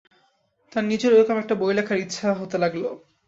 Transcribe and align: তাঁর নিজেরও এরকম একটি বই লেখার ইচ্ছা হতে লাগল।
তাঁর 0.71 0.83
নিজেরও 0.83 1.15
এরকম 1.17 1.37
একটি 1.39 1.53
বই 1.55 1.73
লেখার 1.77 1.97
ইচ্ছা 1.97 2.27
হতে 2.39 2.57
লাগল। 2.63 2.83